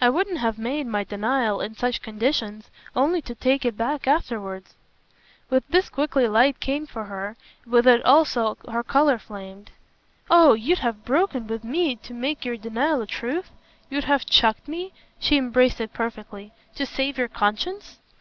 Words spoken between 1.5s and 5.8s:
in such conditions, only to take it back afterwards." With